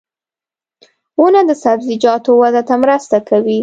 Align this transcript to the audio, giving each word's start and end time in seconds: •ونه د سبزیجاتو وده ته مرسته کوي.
•ونه 1.19 1.41
د 1.49 1.51
سبزیجاتو 1.63 2.31
وده 2.41 2.61
ته 2.67 2.75
مرسته 2.83 3.17
کوي. 3.29 3.59